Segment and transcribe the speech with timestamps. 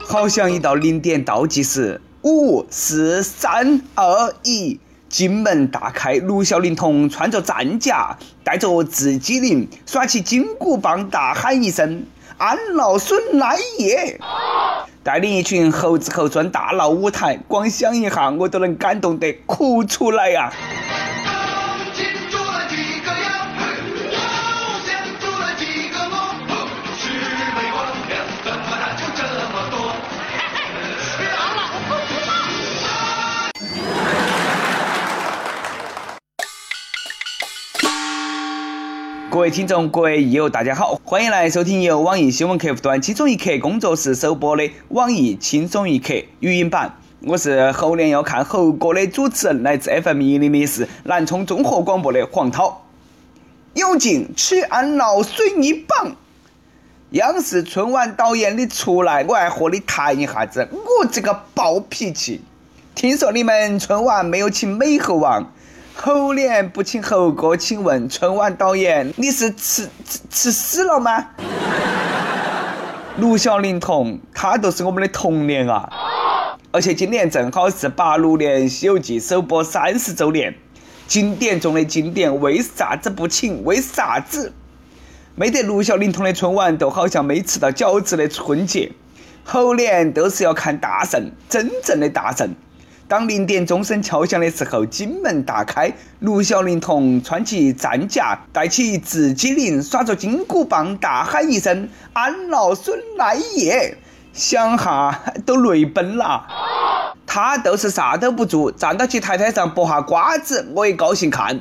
[0.00, 12.04] 好像一到零点倒计时，五、四、三、二、一，金门大开，六小龄童穿着战甲，带着自己灵，耍起金箍棒，大喊一声
[12.38, 14.18] ：“安老孙来也！”
[15.02, 20.52] 带领一群猴子猴孙大闹舞台，光想一下我都能感动得哭出来呀！
[39.50, 46.96] 听众，各位益友，大家好，欢迎来收听由网易新闻客户端轻松一刻工作室首播的网易轻松一刻语音版。
[47.20, 52.84] 我是猴年要看猴哥的主持人，来自 FM 一零零四南充综合广播的黄涛。
[53.72, 56.14] 有劲吃安老孙一棒！
[57.10, 60.68] 央视春晚导演你出来，我还和你谈一下子。
[60.72, 62.42] 我这个暴脾气，
[62.94, 65.50] 听说你们春晚没有请美猴王。
[66.00, 71.26] 猴年不请猴哥，请问春晚导演你是吃吃吃屎了吗？
[73.16, 76.56] 六小龄童，他都是我们的童年啊！
[76.70, 80.54] 而且今年正好是八六年《西游记》首播三十周年，
[81.08, 83.64] 经典中的经典，为啥子不请？
[83.64, 84.52] 为啥子？
[85.34, 88.92] 没得六小龄童的春晚，都好像没吃到饺子的春节。
[89.42, 92.54] 猴年都是要看大圣，真正的大圣。
[93.08, 103.96] 当零点钟声敲响的时候，金门大开，陆小龄童穿起战甲，带起自己灵，耍着金箍棒，大喊一声：“俺老孙来也！”
[104.34, 106.46] 想哈都泪奔了。
[107.26, 111.58] 他都是啥都不做，站到起台台上剥下瓜子，我也高兴看。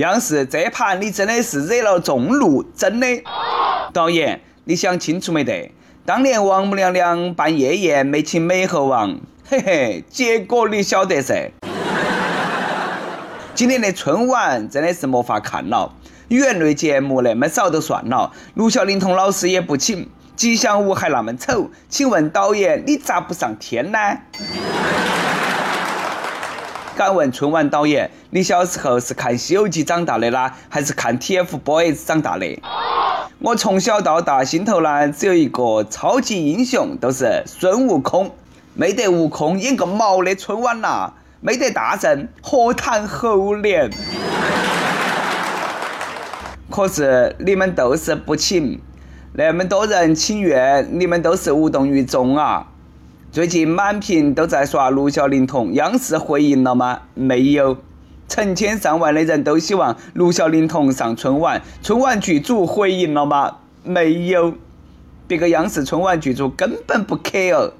[0.00, 3.06] 央视这盘你真的是惹了众怒，真的。
[3.92, 5.70] 导演，你想清楚没得？
[6.06, 11.52] 当年王母娘娘办夜宴没请美猴王，嘿嘿，结果你晓得噻。
[13.54, 15.92] 今年的春晚真的是没法看了，
[16.28, 23.98] 语言类节目那么少都算了，陆小龄童老师也不请，吉祥物还那么丑，请问导演你咋不上天呢？
[27.00, 32.60] 敢问春晚导演，你小时候是看《西游记》长大的啦，还是看 TFBOYS 长大的？
[33.38, 38.32] 我从小到大心头呢只有一个超级英雄，都是孙悟空。
[38.74, 43.90] 没得悟空演个毛的春晚呐，没得大圣何谈猴年？
[46.70, 48.78] 可是你们都是不请，
[49.32, 52.66] 那么多人请愿，你们都是无动于衷啊！
[53.32, 57.02] 最近满屏都在刷陆小龄童，央视回应了吗？
[57.14, 57.78] 没有。
[58.26, 63.58] 成千上万的人都希望陆小龄童上春晚，春晚剧组回应了吗？
[63.84, 64.54] 没有。
[65.28, 67.70] 别个央视春晚剧组根本不 care，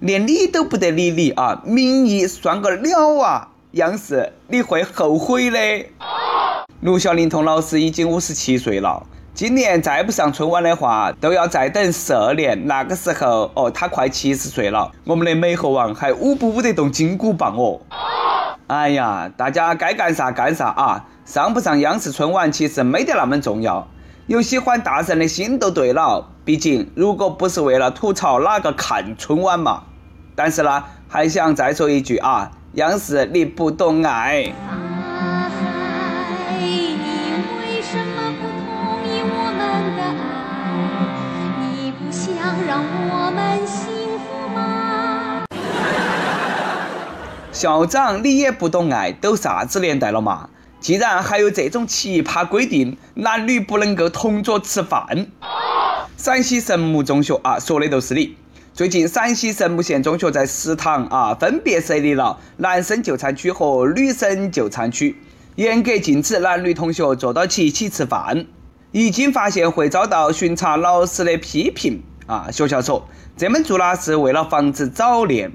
[0.00, 1.62] 连理都不得理你啊！
[1.64, 3.50] 民意算个了啊！
[3.72, 5.58] 央视你会后悔的。
[6.80, 9.06] 陆小龄童老师已经五十七岁了。
[9.36, 12.66] 今年再不上春晚的话，都要再等十二年。
[12.66, 14.90] 那个时候，哦，他快七十岁了。
[15.04, 17.78] 我们的美猴王还舞不舞得动金箍棒哦？
[18.68, 21.04] 哎呀，大家该干啥干啥啊！
[21.26, 23.86] 上不上央视春晚其实没得那么重要，
[24.26, 26.26] 有喜欢大圣的心都对了。
[26.46, 29.82] 毕竟，如果不是为了吐槽哪个看春晚嘛？
[30.34, 34.50] 但是呢，还想再说一句啊，央视你不懂爱。
[42.76, 43.86] 让我们幸
[44.18, 44.26] 福
[47.50, 50.50] 校长，你也不懂爱，都啥子年代了嘛？
[50.78, 55.28] 既然还有这种奇葩规定，男女不能够同桌吃饭。
[56.18, 58.36] 陕西神木中学啊，说的都是你。
[58.74, 65.16] 最近陕西神木县中学在食堂啊，分别设立了男生就餐区和女生就餐区，
[65.54, 68.44] 严格禁止男女同学坐到起一起吃饭。
[68.92, 72.50] 一经发现会遭到巡查老师的批评啊。
[72.50, 73.06] 学校说
[73.36, 75.52] 这么做呢，是为了防止早恋。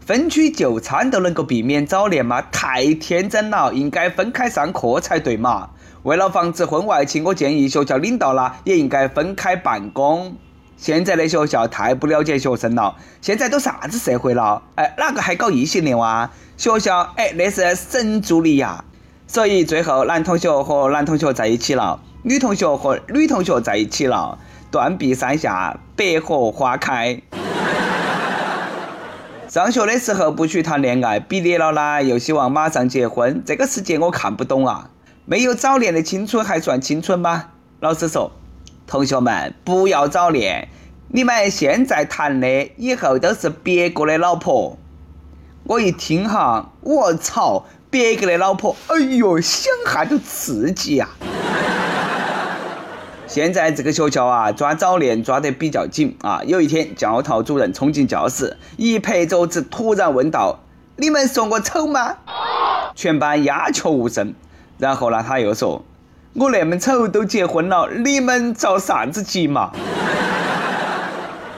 [0.00, 2.42] 分区就餐都能够避免早恋吗？
[2.50, 5.70] 太天真了，应该分开上课才对嘛。
[6.02, 10.34] 为了防止婚外情，我建议学校领导啦也应该分开办公。
[10.76, 14.62] 现在的学校太不了解学生了，现在都啥子社会了？
[14.76, 16.30] 哎，哪个还搞异性恋哇？
[16.56, 18.82] 学校哎，那是神助力呀。
[19.26, 24.38] 所以最后男同学和男同学在一起了，女同学和女同学在一起了，
[24.70, 27.20] 断壁山下百合花开。
[29.48, 34.90] 上学的时候不许谈恋爱，毕业了呢又希望马上结婚，这个世界我看不懂啊！
[35.26, 37.46] 没有早恋的青春还算青春吗？
[37.80, 38.30] 老师说，
[38.86, 40.68] 同学们不要早恋，
[41.08, 44.78] 你们现在谈的，以后都是别个的老婆。
[45.64, 51.08] 我一听哈，我操，别个的老婆，哎呦，想哈都刺激呀！
[53.30, 56.42] 现在这个学校啊，抓早恋抓得比较紧啊。
[56.44, 60.58] 有一天，教导主任冲进教室，一拍桌子，突然问道
[60.98, 62.16] ：“你们说我丑吗？”
[62.96, 64.34] 全班鸦雀无声。
[64.78, 65.84] 然后呢，他又说
[66.34, 69.70] ：“我那么丑都结婚了，你们着啥子急嘛？”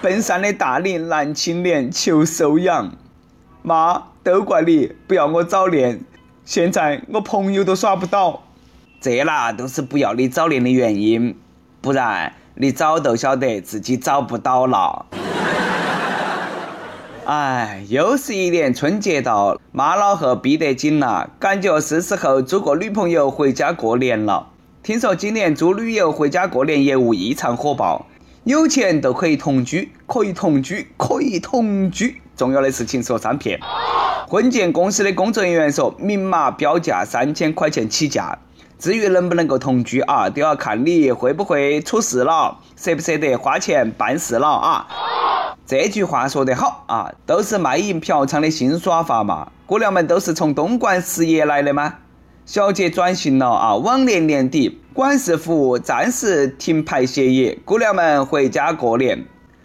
[0.02, 2.92] 奔三的大龄男青年求收养，
[3.62, 6.02] 妈，都怪你，不要我早恋，
[6.44, 8.42] 现在我朋友都耍不到，
[9.00, 11.34] 这啦都是不要你早恋的原因。
[11.82, 15.06] 不然你早都晓得自己找不到了。
[17.26, 24.46] 哎，又是一年春节到，妈老汉逼得紧了，感觉是时候租个女朋友回家过年了。
[24.84, 28.06] 听说今年租旅游回家过年业务异常火爆，
[28.44, 32.22] 有钱都可以同居，可以同居，可以同居。
[32.36, 33.58] 重要的事情说三遍。
[34.28, 38.38] 婚介公司的工作人员说，明码标价三千块钱起价。
[38.82, 44.88] 至于能不能够同居啊，都要看你会不会出事了，舍不舍得花钱办事了啊。
[45.64, 49.52] 这句话说得好啊，都是卖淫嫖娼的新耍法嘛。
[49.66, 51.98] 姑娘们都是从东莞失业来的吗？
[52.44, 59.24] 小姐转型了啊，往年年底管事服务暂时停牌歇业，姑娘们回家过年。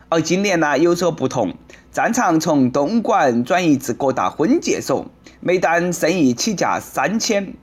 [0.09, 1.55] 而今年呢有所不同，
[1.91, 5.07] 战场从东莞转移至各大婚介所，
[5.39, 7.55] 每单生意起价三千。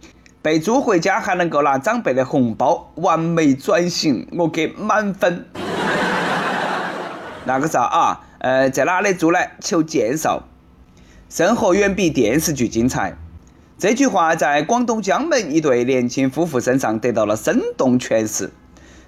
[0.44, 5.46] 被租回家还能够拿长辈的红包，完美转型，我给满分。
[7.46, 8.20] 那个啥啊？
[8.41, 9.38] 呃，在哪里租呢？
[9.62, 10.43] 求介绍。
[11.31, 13.17] 生活远比电视剧精彩。
[13.79, 18.52] 这句话在广东江门一对年轻夫妇身上得到了生动诠释。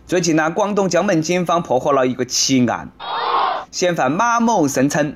[0.07, 2.89] 最近呢，广东江门警方破获了一个奇案，
[3.71, 5.15] 嫌犯马某声称。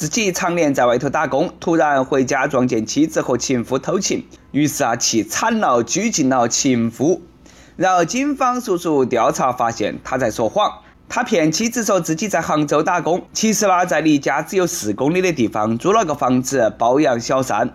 [0.00, 7.20] 自己常年在外头打工，突然回家撞见妻子和情夫偷情，于是啊气惨了，拘禁了情夫。
[7.76, 10.72] 然后警方叔叔调查发现，他在说谎，
[11.10, 17.68] 他骗妻子说自己在杭州打工，其实呢在离家只有四公里的地方租了个房子包养小三。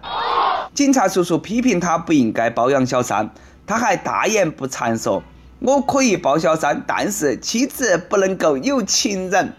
[0.74, 3.30] 警察叔叔批评他不应该包养小三，
[3.68, 5.22] 他还大言不惭说
[5.59, 9.53] ：“我可以包小三，但是妻子不能够有情人。”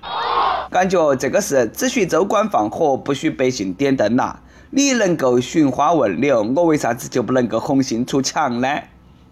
[0.70, 4.37] 感觉这个是只许州官放火，不许百姓点灯呐！
[4.70, 8.69] 你能够寻花问柳，我为啥子就不能够红杏出墙呢？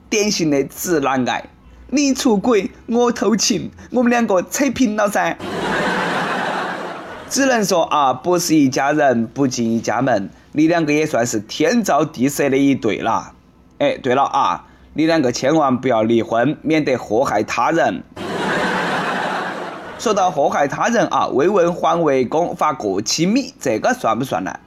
[0.09, 1.45] 典型的直男癌，
[1.89, 5.37] 你出轨，我偷情，我们两个扯平了噻！
[7.29, 10.31] 只能说啊，不是一家人，不进一家门。
[10.53, 13.33] 你两个也算是天造地设的一对了。
[13.79, 14.67] 哎，对了啊，
[14.97, 18.05] 你两个千万不要离婚，免得祸害他人。
[19.99, 24.61] 说到祸害他人啊，慰问环卫工发过期米，这个算不算呢？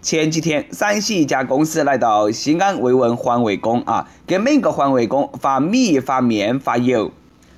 [0.00, 7.10] 前几天，陕西一家公司来到西安慰问环卫工啊，给每个环卫工发米、发面、发油。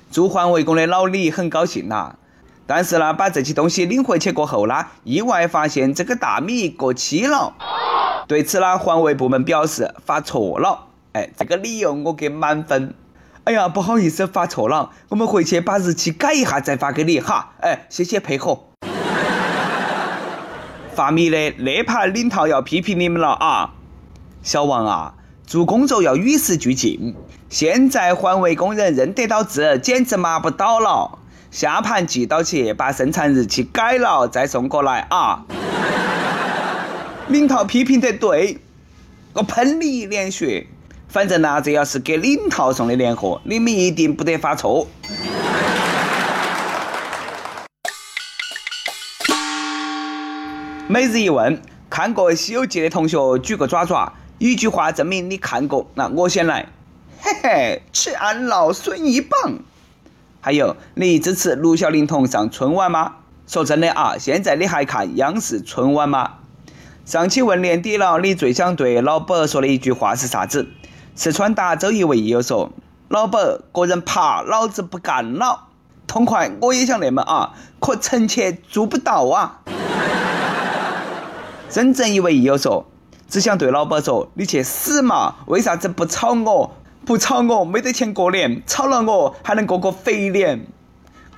[0.09, 2.15] 做环卫工的老李很高兴呐，
[2.65, 7.53] 但是呢，把这些东西领回去过后呢，意外发现这个大米过期了。
[8.27, 10.85] 对此呢，环卫部门表示发错了。
[11.37, 12.93] 这个理由我给满分。
[13.45, 17.53] 哎呀，不好意思，发错了，我们回去把日期改一下再发给你哈。
[17.61, 18.65] 哎，谢谢配合。
[20.93, 23.71] 发米的那盘领导要批评你们了啊！
[24.43, 25.13] 小王啊，
[25.47, 27.15] 做工作要与时俱进，
[27.49, 31.17] 现在环卫工人认得到字，简直麻不倒了。
[31.51, 35.45] 下盘记到起，把生产日期改了再送过来啊！
[37.29, 38.59] 领导批评得对，
[39.33, 40.67] 我喷你一脸血。
[41.09, 44.87] 反正呢，这要是给领导送的年货，你们一定不得发错。
[50.87, 55.89] 每日一问：看过《西游记》的同学举个爪爪，一句话证明你看过。
[55.95, 56.67] 那我先来，
[57.21, 59.59] 嘿嘿，吃安老孙一棒。
[60.41, 63.15] 还有，你支持六小龄童上春晚吗？
[63.47, 66.33] 说真的啊，现在你还看央视春晚吗？
[67.03, 70.67] 上期问年底了，你最想对老板说的一句话是啥子？
[71.21, 72.71] 四川达州一位益友说
[73.09, 75.65] ：“老板，个人爬，老子不干了。”
[76.07, 79.59] 痛快，我也想那么啊，可臣妾做不到啊。
[81.69, 82.85] 深圳一位益友说
[83.27, 85.35] ：“只想对老板说，你去死嘛！
[85.47, 86.71] 为啥子不炒我？
[87.05, 90.67] 不炒我没得钱过年，炒了我还能过个肥年。”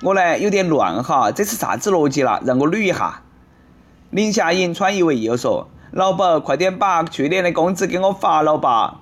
[0.02, 2.40] 我呢有点乱哈，这是啥子逻辑了？
[2.44, 3.22] 让我捋一下。
[4.10, 9.00] 宁夏莹穿衣为又说：“老板，快点把去年的工资给我发了吧！”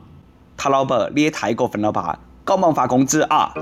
[0.62, 2.18] 他老板，你也太过分了吧！
[2.44, 3.54] 搞忙发工资啊！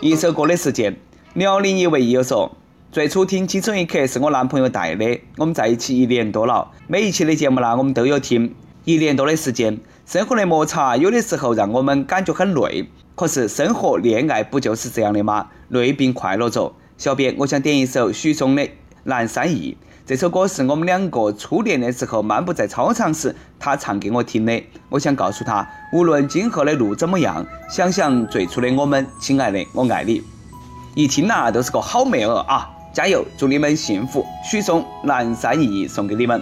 [0.00, 0.96] 一首歌的时间，
[1.34, 2.56] 辽宁一位友说
[2.90, 8.54] ：“最初听《青春一刻》是我男朋友带的，我们在一起一年多了，每一期的节目呢，我们都有听。
[8.86, 12.88] 一年多的时间，生活的摩擦有的时候让我们感觉很累。
[13.14, 15.48] 可是生活、恋爱不就是这样的吗？
[15.68, 16.72] 累并快乐着。
[16.96, 18.62] 小编，我想点一首许嵩的
[19.10, 19.72] 《南山忆》。
[20.06, 24.62] 这首歌是我们两个初恋的时候漫步在操场时，他唱给我听的。
[24.88, 30.22] 我想告诉他，无论今后的路怎么样，想想最初的我们，亲爱的，我爱你。
[30.94, 32.70] 一听呐，都是个好妹儿啊！
[32.92, 34.24] 加油，祝你们幸福。
[34.48, 36.40] 许嵩《南山忆》送给你们。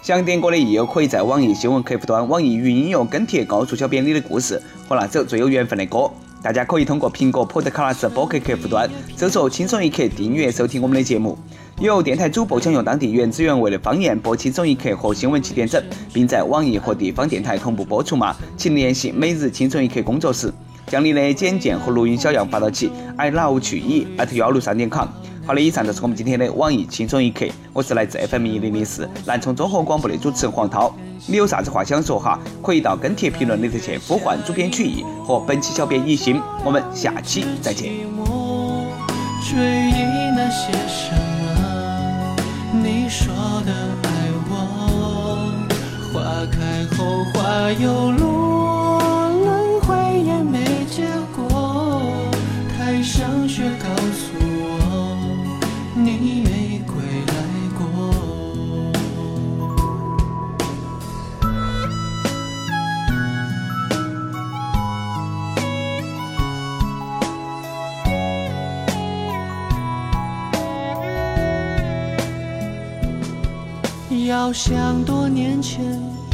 [0.00, 6.10] 想点歌的益友可以在网易新闻客户端、网易云音乐跟帖告诉小编你的故事和那首最有缘分的歌。
[6.44, 8.86] 大家可以通过苹果 Podcast 播客客户端
[9.16, 11.38] 搜索“轻松一刻”订阅收听我们的节目。
[11.80, 15.82] 有电台主播想用当地原汁原味的方言播《轻松一刻》和新闻七点整，
[16.12, 18.36] 并在网易和地方电台同步播出吗？
[18.58, 20.52] 请联系每日轻松一刻工作室，
[20.86, 25.08] 将你的简介和录音小样发到起 i love 曲艺 at 幺六三点 com。
[25.46, 27.44] 好的，以上就是我们今天的网易轻松一刻。
[27.74, 30.94] 我是来自 FM 一零零四南充综合广播的主持人黄涛。
[31.26, 32.40] 你有啥子话想说哈？
[32.62, 36.40] 可以到跟帖评论里头去呼唤主编曲艺和本期小编一心。
[36.64, 37.92] 我们下期再见。
[39.42, 42.36] 追忆那些什么？
[42.82, 43.34] 你说
[43.66, 43.72] 的
[44.02, 44.08] 爱
[44.48, 44.52] 我，
[46.10, 51.04] 花开后花又落，轮回也没结
[51.36, 52.00] 果。
[52.78, 54.03] 台上雪糕。
[74.54, 75.84] 像多年前，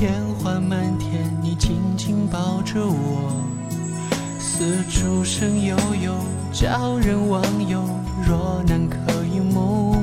[0.02, 3.32] 烟花满天，你紧紧抱着我，
[4.38, 6.14] 四处声悠悠，
[6.52, 7.82] 叫人忘忧。
[8.28, 9.96] 若难可一梦，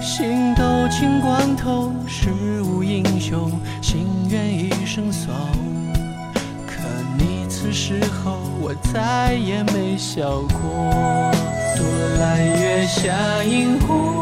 [0.00, 2.30] 心都青光透，世
[2.62, 5.34] 无英雄，心愿一生送。
[6.66, 6.80] 可
[7.18, 11.30] 你此时候，我再也没笑过。
[11.76, 11.86] 多
[12.18, 14.19] 来月下萤火，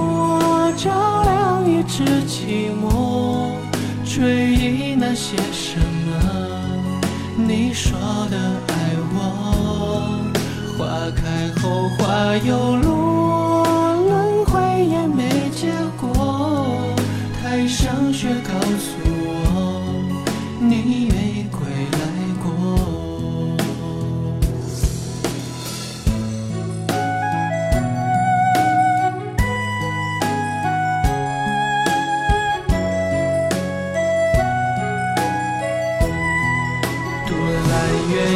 [0.79, 3.51] 照亮一纸寂寞。
[4.05, 6.11] 追忆那些什么，
[7.37, 7.99] 你说
[8.31, 8.37] 的
[8.69, 8.73] 爱
[9.13, 9.17] 我。
[10.79, 10.85] 花
[11.17, 13.48] 开后花又落，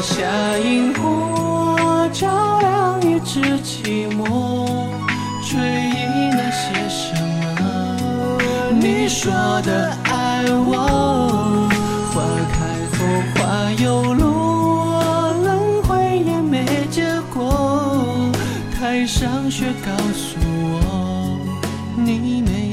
[0.02, 2.09] 下萤火。
[2.12, 4.87] 照亮一纸寂寞，
[5.40, 7.14] 追忆那些什
[7.62, 7.62] 么？
[8.78, 9.32] 你说
[9.62, 11.71] 的爱我，
[12.12, 12.21] 花
[12.52, 12.59] 开
[12.99, 12.99] 后
[13.35, 13.40] 花
[13.82, 18.30] 又落，轮回也没结果。
[18.78, 21.38] 台上雪告诉我，
[21.97, 22.72] 你没。